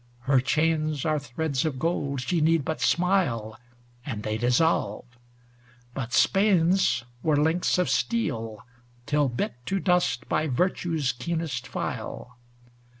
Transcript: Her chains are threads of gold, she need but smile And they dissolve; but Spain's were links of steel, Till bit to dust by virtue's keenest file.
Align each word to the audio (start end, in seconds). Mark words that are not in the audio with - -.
Her 0.21 0.39
chains 0.41 1.05
are 1.05 1.19
threads 1.19 1.63
of 1.63 1.77
gold, 1.77 2.21
she 2.21 2.41
need 2.41 2.65
but 2.65 2.81
smile 2.81 3.59
And 4.03 4.23
they 4.23 4.35
dissolve; 4.35 5.05
but 5.93 6.11
Spain's 6.11 7.05
were 7.21 7.37
links 7.37 7.77
of 7.77 7.87
steel, 7.87 8.65
Till 9.05 9.29
bit 9.29 9.63
to 9.67 9.79
dust 9.79 10.27
by 10.27 10.47
virtue's 10.47 11.11
keenest 11.11 11.67
file. 11.67 12.35